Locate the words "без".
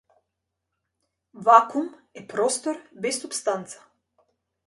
3.03-3.19